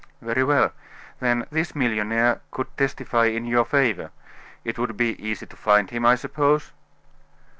[0.19, 0.71] "Very well!
[1.19, 4.09] Then this millionaire could testify in your favor;
[4.65, 6.71] it would be easy to find him, I suppose?"